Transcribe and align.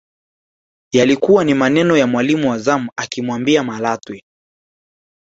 Yalikuwa 0.91 1.43
ni 1.43 1.53
maneno 1.53 1.97
ya 1.97 2.07
mwalimu 2.07 2.49
wa 2.49 2.57
zamu 2.59 2.91
akimwambia 2.95 3.63
Malatwe 3.63 4.23